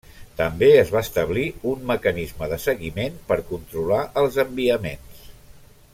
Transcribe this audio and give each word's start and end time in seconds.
També 0.37 0.69
es 0.77 0.93
va 0.95 1.03
establir 1.07 1.43
un 1.73 1.83
mecanisme 1.91 2.49
de 2.55 2.59
seguiment 2.65 3.21
per 3.29 3.39
controlar 3.53 4.03
els 4.23 4.41
enviaments. 4.49 5.25